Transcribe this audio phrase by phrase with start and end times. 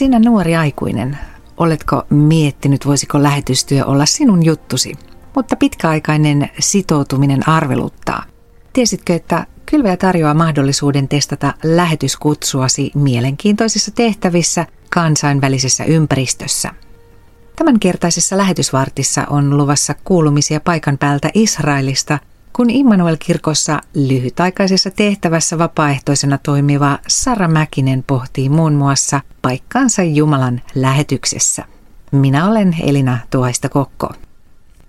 [0.00, 1.18] Sinä nuori aikuinen,
[1.56, 4.92] oletko miettinyt, voisiko lähetystyö olla sinun juttusi?
[5.36, 8.22] Mutta pitkäaikainen sitoutuminen arveluttaa.
[8.72, 16.70] Tiesitkö, että Kylveä tarjoaa mahdollisuuden testata lähetyskutsuasi mielenkiintoisissa tehtävissä kansainvälisessä ympäristössä.
[17.56, 22.18] Tämänkertaisessa lähetysvartissa on luvassa kuulumisia paikan päältä Israelista,
[22.52, 31.64] kun Immanuel-kirkossa lyhytaikaisessa tehtävässä vapaaehtoisena toimiva Sara Mäkinen pohtii muun muassa paikkaansa Jumalan lähetyksessä.
[32.12, 34.08] Minä olen Elina Tuhaista Kokko.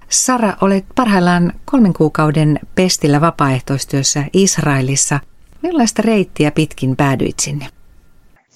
[0.10, 5.20] Sara, olet parhaillaan kolmen kuukauden pestillä vapaaehtoistyössä Israelissa.
[5.62, 7.68] Millaista reittiä pitkin päädyit sinne?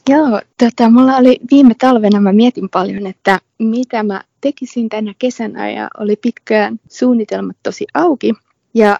[0.09, 5.71] Joo, tota, mulla oli viime talvena, mä mietin paljon, että mitä mä tekisin tänä kesänä
[5.71, 8.33] ja oli pitkään suunnitelmat tosi auki.
[8.75, 8.99] Ja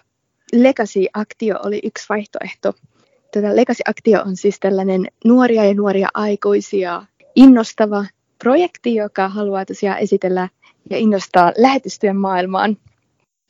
[0.54, 2.74] Legacy-aktio oli yksi vaihtoehto.
[3.34, 7.04] Tätä Legacy-aktio on siis tällainen nuoria ja nuoria aikuisia
[7.36, 8.06] innostava
[8.44, 10.50] projekti, joka haluaa tosiaan esitellä
[10.90, 12.78] ja innostaa lähetystyön maailmaan.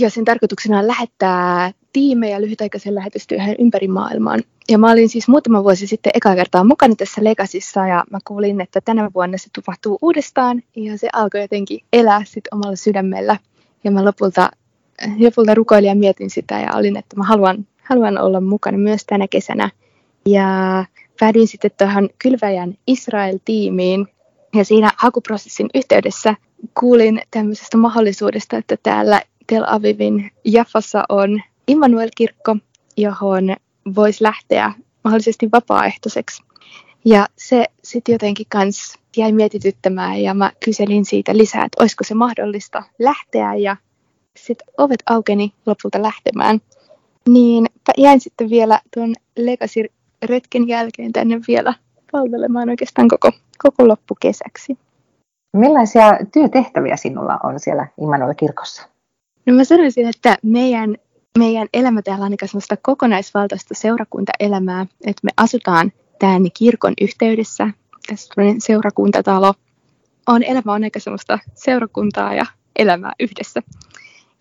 [0.01, 4.43] Ja sen tarkoituksena on lähettää tiimejä lyhytaikaisen lähetystyöhön ympäri maailmaan.
[4.69, 8.61] Ja mä olin siis muutama vuosi sitten eka kertaa mukana tässä Legasissa ja mä kuulin,
[8.61, 13.37] että tänä vuonna se tapahtuu uudestaan ja se alkoi jotenkin elää sitten omalla sydämellä.
[13.83, 14.51] Ja mä lopulta,
[15.19, 19.27] lopulta rukoilin ja mietin sitä ja olin, että mä haluan, haluan olla mukana myös tänä
[19.27, 19.69] kesänä.
[20.25, 20.85] Ja
[21.19, 24.07] päädyin sitten tuohon Kylväjän Israel-tiimiin
[24.55, 26.35] ja siinä hakuprosessin yhteydessä
[26.79, 32.57] kuulin tämmöisestä mahdollisuudesta, että täällä Tel Avivin Jaffassa on Immanuel-kirkko,
[32.97, 33.55] johon
[33.95, 34.73] voisi lähteä
[35.03, 36.43] mahdollisesti vapaaehtoiseksi.
[37.05, 42.13] Ja se sitten jotenkin kans jäi mietityttämään ja mä kyselin siitä lisää, että olisiko se
[42.13, 43.77] mahdollista lähteä ja
[44.38, 46.62] sitten ovet aukeni lopulta lähtemään.
[47.29, 47.66] Niin
[47.97, 51.73] jäin sitten vielä tuon Legacy-retken jälkeen tänne vielä
[52.12, 53.31] palvelemaan oikeastaan koko,
[53.63, 54.78] koko loppukesäksi.
[55.57, 58.88] Millaisia työtehtäviä sinulla on siellä Immanuel-kirkossa?
[59.45, 60.95] No mä sanoisin, että meidän,
[61.38, 67.69] meidän elämä täällä on aika sellaista kokonaisvaltaista seurakuntaelämää, että me asutaan tämän kirkon yhteydessä,
[68.07, 69.53] tässä on seurakuntatalo.
[70.28, 72.45] On, elämä on aika sellaista seurakuntaa ja
[72.75, 73.62] elämää yhdessä.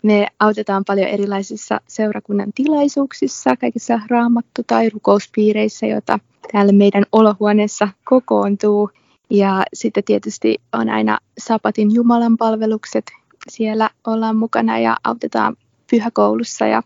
[0.05, 6.19] Me autetaan paljon erilaisissa seurakunnan tilaisuuksissa, kaikissa raamattu- tai rukouspiireissä, joita
[6.51, 8.89] täällä meidän olohuoneessa kokoontuu.
[9.29, 13.05] Ja sitten tietysti on aina Sapatin Jumalan palvelukset.
[13.49, 15.55] Siellä ollaan mukana ja autetaan
[15.91, 16.65] pyhäkoulussa.
[16.65, 16.81] Ja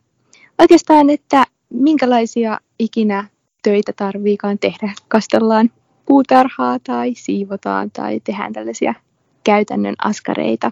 [0.60, 3.26] oikeastaan, että minkälaisia ikinä
[3.64, 4.94] töitä tarviikaan tehdä.
[5.08, 5.70] Kastellaan
[6.06, 8.94] puutarhaa tai siivotaan tai tehdään tällaisia
[9.44, 10.72] käytännön askareita.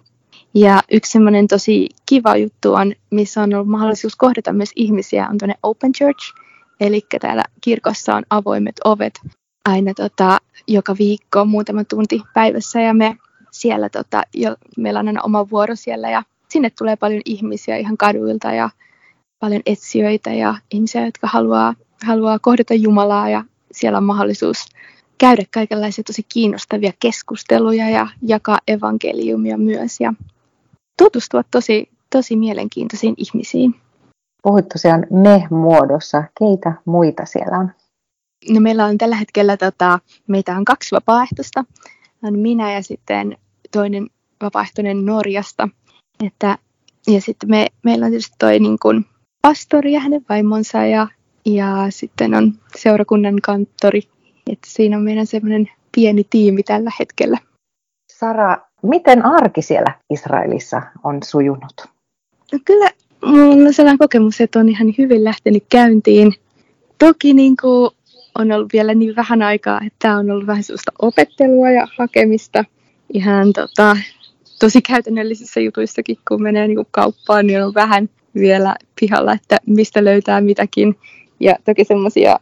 [0.57, 5.37] Ja yksi semmoinen tosi kiva juttu on, missä on ollut mahdollisuus kohdata myös ihmisiä, on
[5.37, 6.33] tuonne Open Church.
[6.79, 9.13] Eli täällä kirkossa on avoimet ovet
[9.65, 12.81] aina tota, joka viikko muutama tunti päivässä.
[12.81, 13.17] Ja me
[13.51, 17.97] siellä, tota, jo, meillä on aina oma vuoro siellä ja sinne tulee paljon ihmisiä ihan
[17.97, 18.69] kaduilta ja
[19.39, 21.73] paljon etsijöitä ja ihmisiä, jotka haluaa,
[22.05, 23.29] haluaa kohdata Jumalaa.
[23.29, 24.65] Ja siellä on mahdollisuus
[25.17, 29.99] käydä kaikenlaisia tosi kiinnostavia keskusteluja ja jakaa evankeliumia myös.
[29.99, 30.13] Ja
[30.97, 33.75] tutustua tosi, tosi mielenkiintoisiin ihmisiin.
[34.43, 36.23] Puhuit tosiaan me-muodossa.
[36.39, 37.71] Keitä muita siellä on?
[38.49, 41.65] No meillä on tällä hetkellä, tota, meitä on kaksi vapaaehtoista.
[42.23, 43.37] On minä ja sitten
[43.71, 44.07] toinen
[44.41, 45.69] vapaaehtoinen Norjasta.
[46.25, 46.57] Että,
[47.07, 49.05] ja sitten me, meillä on tietysti toi niin kuin
[49.41, 51.07] pastori ja hänen vaimonsa ja,
[51.45, 54.01] ja sitten on seurakunnan kanttori.
[54.51, 57.37] Että siinä on meidän semmoinen pieni tiimi tällä hetkellä.
[58.11, 61.85] Sara, miten arki siellä Israelissa on sujunut?
[62.51, 62.89] No kyllä
[63.25, 66.33] mulla on sellainen kokemus, että on ihan hyvin lähtenyt käyntiin.
[66.99, 67.91] Toki niin kuin
[68.35, 72.63] on ollut vielä niin vähän aikaa, että on ollut vähän sellaista opettelua ja hakemista
[73.13, 73.97] ihan tota,
[74.59, 80.03] tosi käytännöllisissä jutuissakin, kun menee niin kuin kauppaan, niin on vähän vielä pihalla, että mistä
[80.03, 80.95] löytää mitäkin.
[81.39, 82.39] Ja toki semmoisia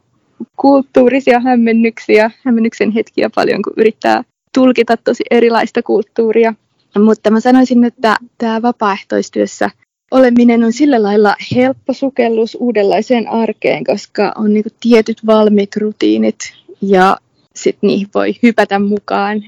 [0.58, 4.24] kulttuurisia hämmennyksiä, hämmennyksen hetkiä paljon, kun yrittää
[4.56, 6.54] tulkita tosi erilaista kulttuuria.
[7.00, 9.70] Mutta mä sanoisin, että tämä vapaaehtoistyössä
[10.12, 16.38] oleminen on sillä lailla helppo sukellus uudenlaiseen arkeen, koska on niin tietyt valmiit rutiinit
[16.82, 17.18] ja
[17.56, 19.42] sitten niihin voi hypätä mukaan.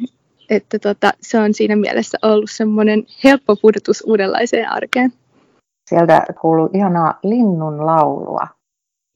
[0.49, 5.13] Että tota, se on siinä mielessä ollut semmoinen helppo pudotus uudenlaiseen arkeen.
[5.89, 8.47] Sieltä kuuluu ihanaa linnun laulua.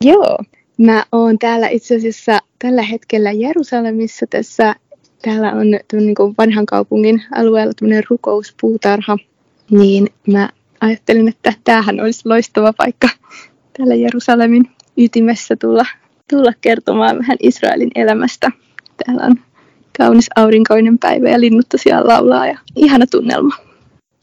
[0.04, 0.38] Joo,
[0.78, 4.76] mä oon täällä itse asiassa tällä hetkellä Jerusalemissa tässä.
[5.22, 9.18] Täällä on niin vanhan kaupungin alueella tämmöinen rukouspuutarha.
[9.72, 10.50] Niin mä
[10.82, 13.10] ajattelin, että tämähän olisi loistava paikka
[13.78, 15.86] täällä Jerusalemin ytimessä tulla,
[16.30, 18.52] tulla kertomaan vähän Israelin elämästä.
[19.06, 19.36] Täällä on
[19.98, 23.56] kaunis aurinkoinen päivä ja linnut tosiaan laulaa ja ihana tunnelma.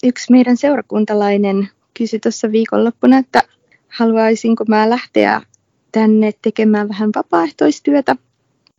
[0.04, 3.42] Yksi meidän seurakuntalainen kysyi tuossa viikonloppuna, että
[3.88, 5.42] haluaisinko mä lähteä
[5.92, 8.16] tänne tekemään vähän vapaaehtoistyötä.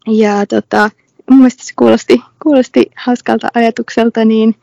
[0.08, 0.90] Ja tota,
[1.30, 4.56] mun mielestä se kuulosti, kuulosti hauskalta ajatukselta, niin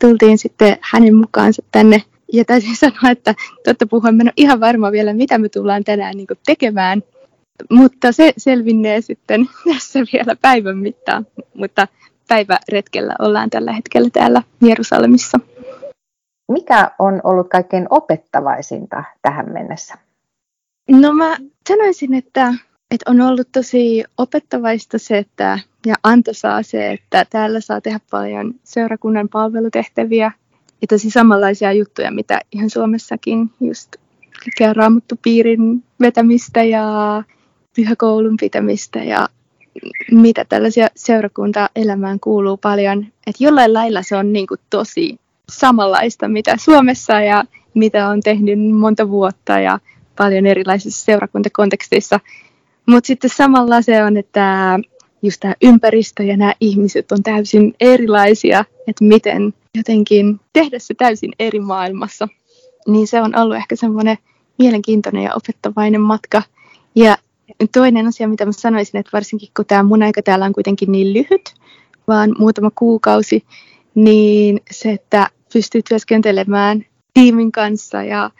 [0.00, 2.02] tultiin sitten hänen mukaansa tänne.
[2.32, 3.34] Ja täytyy sanoa, että
[3.64, 7.02] totta puhuen, mä en ole ihan varma vielä, mitä me tullaan tänään niin tekemään.
[7.70, 11.26] Mutta se selvinnee sitten tässä vielä päivän mittaan.
[11.54, 11.88] Mutta
[12.28, 15.40] päiväretkellä ollaan tällä hetkellä täällä Jerusalemissa.
[16.52, 19.94] Mikä on ollut kaikkein opettavaisinta tähän mennessä?
[20.90, 21.36] No mä
[21.68, 22.54] sanoisin, että,
[22.90, 28.54] että on ollut tosi opettavaista se, että ja antoisaa se, että täällä saa tehdä paljon
[28.64, 30.32] seurakunnan palvelutehtäviä
[30.80, 33.96] ja tosi samanlaisia juttuja, mitä ihan Suomessakin, just
[34.72, 36.84] raamattupiirin vetämistä ja
[37.76, 39.28] pyhäkoulun pitämistä ja
[40.10, 43.06] mitä tällaisia seurakuntaelämään kuuluu paljon.
[43.26, 45.18] Että jollain lailla se on niin kuin tosi
[45.50, 47.44] samanlaista, mitä Suomessa ja
[47.74, 49.78] mitä on tehnyt monta vuotta ja
[50.16, 52.20] paljon erilaisissa seurakuntakonteksteissa.
[52.90, 54.78] Mutta sitten samalla se on, että
[55.22, 61.32] just tämä ympäristö ja nämä ihmiset on täysin erilaisia, että miten jotenkin tehdä se täysin
[61.38, 62.28] eri maailmassa.
[62.86, 64.18] Niin se on ollut ehkä semmoinen
[64.58, 66.42] mielenkiintoinen ja opettavainen matka.
[66.94, 67.16] Ja
[67.72, 71.12] toinen asia, mitä mä sanoisin, että varsinkin kun tämä mun aika täällä on kuitenkin niin
[71.12, 71.54] lyhyt,
[72.08, 73.44] vaan muutama kuukausi,
[73.94, 76.84] niin se, että pystyy työskentelemään
[77.14, 78.30] tiimin kanssa ja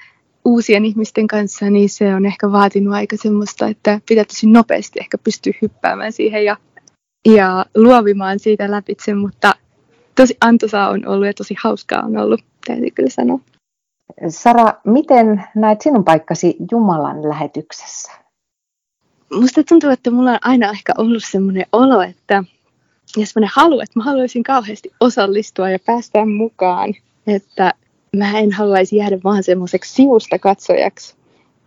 [0.45, 5.19] uusien ihmisten kanssa, niin se on ehkä vaatinut aika semmoista, että pitää tosi nopeasti ehkä
[5.19, 6.57] pystyä hyppäämään siihen ja,
[7.25, 9.55] ja luovimaan siitä läpitse, mutta
[10.15, 13.41] tosi antoisaa on ollut ja tosi hauskaa on ollut, täytyy kyllä sanoa.
[14.29, 18.13] Sara, miten näet sinun paikkasi Jumalan lähetyksessä?
[19.33, 22.45] Musta tuntuu, että mulla on aina ehkä ollut semmoinen olo, että
[23.17, 26.95] ja semmoinen halu, että mä haluaisin kauheasti osallistua ja päästä mukaan,
[27.27, 27.75] että
[28.17, 31.15] mä en haluaisi jäädä vaan semmoiseksi sivusta katsojaksi.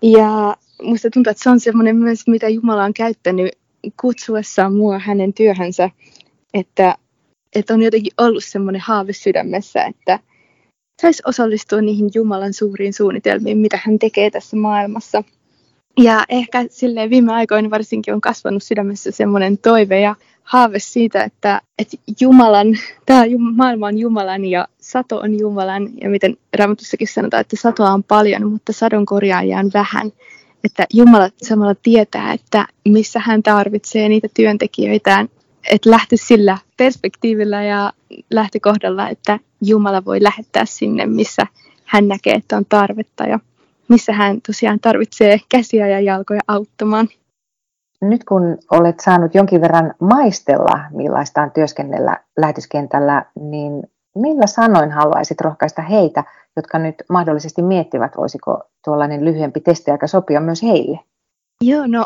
[0.02, 3.52] Ja musta tuntuu, että se on semmoinen myös, mitä Jumala on käyttänyt
[4.02, 5.90] kutsuessaan mua hänen työhönsä,
[6.54, 6.96] että,
[7.56, 10.20] että on jotenkin ollut semmoinen haave sydämessä, että
[11.02, 15.24] saisi osallistua niihin Jumalan suuriin suunnitelmiin, mitä hän tekee tässä maailmassa.
[15.98, 21.62] Ja ehkä silleen viime aikoina varsinkin on kasvanut sydämessä semmoinen toive ja haave siitä, että,
[21.80, 22.68] että Jumalan,
[23.06, 23.24] tämä
[23.56, 25.90] maailma on Jumalan ja sato on Jumalan.
[26.02, 30.12] Ja miten Raamatussakin sanotaan, että satoa on paljon, mutta sadon korjaajia on vähän.
[30.64, 35.30] Että Jumala samalla tietää, että missä hän tarvitsee niitä työntekijöitään.
[35.72, 37.94] Että lähti sillä perspektiivillä ja
[38.30, 41.48] lähtökohdalla, että Jumala voi lähettää sinne, missä
[41.86, 43.24] hän näkee, että on tarvetta.
[43.24, 43.40] Ja
[43.90, 47.08] missä hän tosiaan tarvitsee käsiä ja jalkoja auttamaan.
[48.02, 53.84] Nyt kun olet saanut jonkin verran maistella, millaista on työskennellä lähetyskentällä, niin
[54.16, 56.24] millä sanoin haluaisit rohkaista heitä,
[56.56, 61.00] jotka nyt mahdollisesti miettivät, voisiko tuollainen lyhyempi testiaika sopia myös heille?
[61.62, 62.06] Joo, no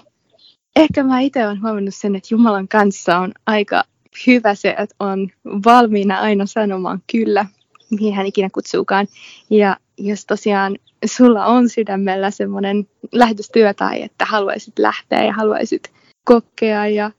[0.76, 3.84] ehkä mä itse olen huomannut sen, että Jumalan kanssa on aika
[4.28, 5.30] hyvä se, että on
[5.66, 7.46] valmiina aina sanomaan kyllä,
[7.92, 9.07] mihin hän ikinä kutsuukaan.
[9.50, 15.92] Ja jos tosiaan sulla on sydämellä semmoinen lähetystyö tai että haluaisit lähteä ja haluaisit
[16.25, 17.11] kokea ja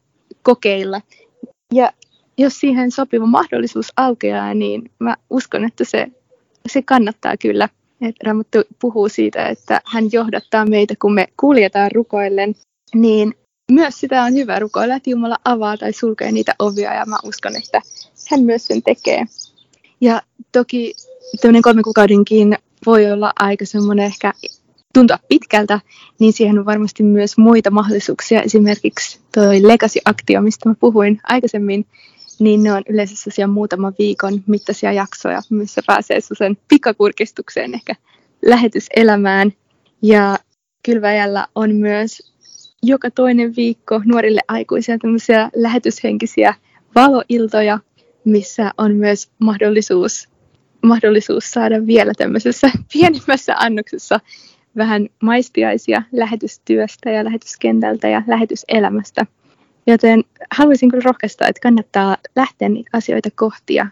[0.42, 1.00] kokeilla.
[1.74, 1.92] Ja
[2.38, 6.06] jos siihen sopiva mahdollisuus aukeaa, niin mä uskon, että se,
[6.68, 7.68] se kannattaa kyllä.
[8.24, 12.54] Raamattu puhuu siitä, että hän johdattaa meitä, kun me kuljetaan rukoillen,
[12.94, 13.34] niin
[13.72, 17.56] myös sitä on hyvä rukoilla, että Jumala avaa tai sulkee niitä ovia ja mä uskon,
[17.56, 17.82] että
[18.30, 19.24] hän myös sen tekee.
[20.00, 20.94] Ja toki
[21.40, 22.58] tämmöinen kolmen kuukaudenkin
[22.88, 24.32] voi olla aika semmoinen ehkä
[24.94, 25.80] tuntua pitkältä,
[26.18, 28.42] niin siihen on varmasti myös muita mahdollisuuksia.
[28.42, 31.86] Esimerkiksi toi Legacy-aktio, mistä mä puhuin aikaisemmin,
[32.38, 37.94] niin ne on yleensä sellaisia muutaman viikon mittaisia jaksoja, missä pääsee sen pikakurkistukseen ehkä
[38.46, 39.52] lähetyselämään.
[40.02, 40.38] Ja
[40.82, 42.32] kylväjällä on myös
[42.82, 46.54] joka toinen viikko nuorille aikuisille tämmöisiä lähetyshenkisiä
[46.94, 47.78] valoiltoja,
[48.24, 50.28] missä on myös mahdollisuus
[50.82, 54.20] mahdollisuus saada vielä tämmöisessä pienemmässä annoksessa
[54.76, 59.26] vähän maistiaisia lähetystyöstä ja lähetyskentältä ja lähetyselämästä.
[59.86, 63.86] Joten haluaisin kyllä rohkaista, että kannattaa lähteä niitä asioita kohti ja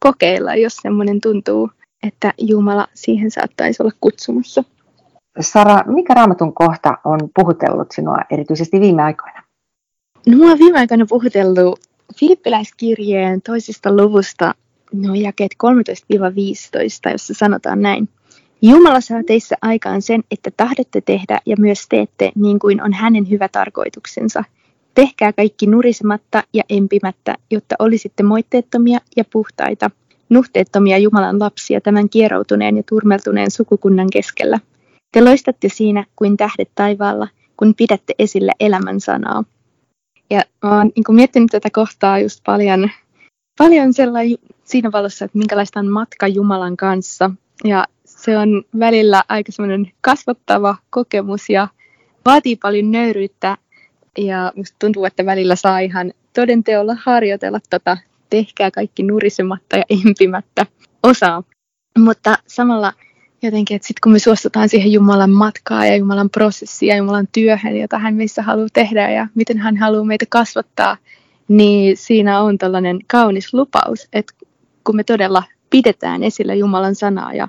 [0.00, 1.70] kokeilla, jos semmoinen tuntuu,
[2.06, 4.64] että Jumala siihen saattaisi olla kutsumassa.
[5.40, 9.42] Sara, mikä raamatun kohta on puhutellut sinua erityisesti viime aikoina?
[10.26, 11.80] No, mua on viime aikoina puhutellut
[12.18, 14.54] Filippiläiskirjeen toisesta luvusta
[14.92, 15.54] no jakeet
[17.08, 18.08] 13-15, jossa sanotaan näin.
[18.62, 23.30] Jumala saa teissä aikaan sen, että tahdotte tehdä ja myös teette niin kuin on hänen
[23.30, 24.44] hyvä tarkoituksensa.
[24.94, 29.90] Tehkää kaikki nurisematta ja empimättä, jotta olisitte moitteettomia ja puhtaita,
[30.28, 34.60] nuhteettomia Jumalan lapsia tämän kieroutuneen ja turmeltuneen sukukunnan keskellä.
[35.12, 39.44] Te loistatte siinä kuin tähdet taivaalla, kun pidätte esillä elämän sanaa.
[40.30, 42.90] Ja mä oon niin miettinyt tätä kohtaa just paljon,
[43.60, 47.30] paljon sellainen siinä valossa, että minkälaista on matka Jumalan kanssa.
[47.64, 51.68] Ja se on välillä aika semmoinen kasvattava kokemus ja
[52.24, 53.56] vaatii paljon nöyryyttä.
[54.18, 57.98] Ja musta tuntuu, että välillä saa ihan todenteolla harjoitella tota
[58.30, 60.66] tehkää kaikki nurisematta ja empimättä
[61.02, 61.42] osaa.
[61.98, 62.92] Mutta samalla
[63.42, 67.76] jotenkin, että sitten kun me suostutaan siihen Jumalan matkaa ja Jumalan prosessiin ja Jumalan työhön,
[67.76, 70.96] jota hän meissä haluaa tehdä ja miten hän haluaa meitä kasvattaa,
[71.50, 74.34] niin siinä on tällainen kaunis lupaus, että
[74.84, 77.48] kun me todella pidetään esillä Jumalan sanaa ja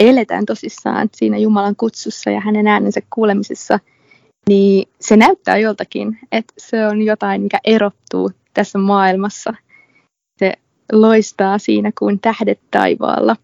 [0.00, 3.80] eletään tosissaan siinä Jumalan kutsussa ja hänen äänensä kuulemisessa,
[4.48, 9.54] niin se näyttää joltakin, että se on jotain, mikä erottuu tässä maailmassa.
[10.38, 10.52] Se
[10.92, 13.36] loistaa siinä kuin tähdet taivaalla.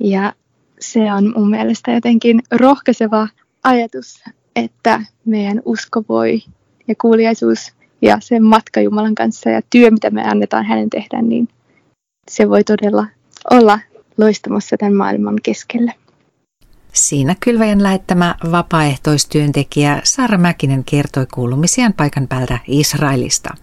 [0.00, 0.32] Ja
[0.80, 3.28] se on mun mielestä jotenkin rohkaiseva
[3.64, 4.24] ajatus,
[4.56, 6.42] että meidän usko voi
[6.88, 11.48] ja kuuliaisuus ja sen matka Jumalan kanssa ja työ, mitä me annetaan hänen tehdä, niin
[12.30, 13.06] se voi todella
[13.50, 13.80] olla
[14.18, 15.92] loistamassa tämän maailman keskellä.
[16.92, 23.54] Siinä kylväjän lähettämä vapaaehtoistyöntekijä Saara Mäkinen kertoi kuulumisiaan paikan päältä Israelista.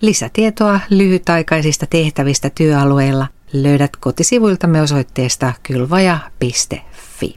[0.00, 7.36] Lisätietoa lyhytaikaisista tehtävistä työalueilla löydät kotisivuiltamme osoitteesta kylvaja.fi.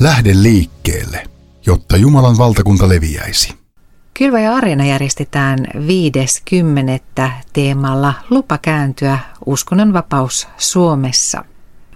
[0.00, 1.22] Lähde liikkeelle,
[1.66, 3.63] jotta Jumalan valtakunta leviäisi.
[4.18, 7.30] Kylvä ja Areena järjestetään 5.10.
[7.52, 11.44] teemalla Lupa kääntyä uskonnon vapaus Suomessa.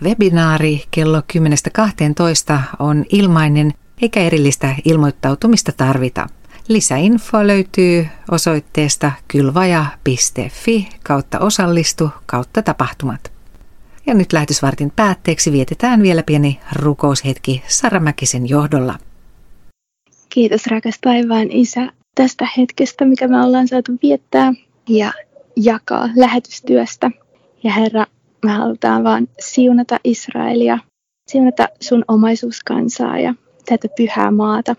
[0.02, 3.72] Webinaari kello 10.12 on ilmainen
[4.02, 6.26] eikä erillistä ilmoittautumista tarvita.
[6.68, 13.32] Lisäinfo löytyy osoitteesta kylvaja.fi kautta osallistu kautta tapahtumat.
[14.06, 18.98] Ja nyt lähetysvartin päätteeksi vietetään vielä pieni rukoushetki Sara Mäkisen johdolla.
[20.28, 24.52] Kiitos rakas taivaan isä tästä hetkestä, mikä me ollaan saatu viettää
[24.88, 25.12] ja
[25.56, 27.10] jakaa lähetystyöstä.
[27.64, 28.06] Ja Herra,
[28.44, 30.78] me halutaan vaan siunata Israelia,
[31.30, 33.34] siunata sun omaisuuskansaa ja
[33.66, 34.76] tätä pyhää maata.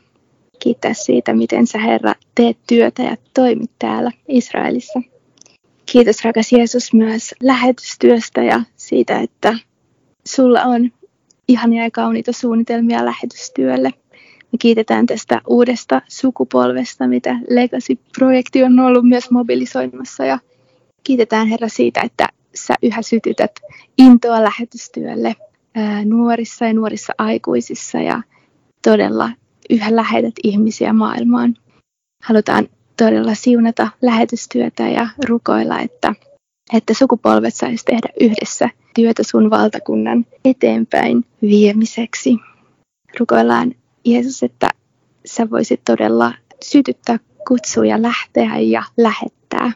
[0.60, 5.02] Kiittää siitä, miten sä Herra teet työtä ja toimit täällä Israelissa.
[5.86, 9.58] Kiitos rakas Jeesus myös lähetystyöstä ja siitä, että
[10.28, 10.92] sulla on
[11.48, 13.94] ihania ja kauniita suunnitelmia lähetystyölle.
[14.52, 20.40] Me kiitetään tästä uudesta sukupolvesta, mitä Legacy-projekti on ollut myös mobilisoimassa ja
[21.04, 23.52] kiitetään Herra siitä, että sä yhä sytytät
[23.98, 25.36] intoa lähetystyölle
[26.06, 28.22] nuorissa ja nuorissa aikuisissa ja
[28.84, 29.30] todella
[29.70, 31.56] yhä lähetät ihmisiä maailmaan.
[32.24, 36.16] Halutaan todella siunata lähetystyötä ja rukoilla, että,
[36.74, 42.38] että sukupolvet saisi tehdä yhdessä työtä sun valtakunnan eteenpäin viemiseksi.
[43.20, 43.76] Rukoillaan
[44.06, 44.70] Jeesus, että
[45.26, 49.72] sä voisit todella sytyttää kutsuja lähteä ja lähettää.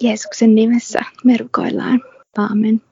[0.00, 2.00] Jeesuksen nimessä me rukoillaan.
[2.36, 2.82] Aamen.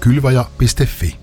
[0.00, 1.19] Kylvaja.fi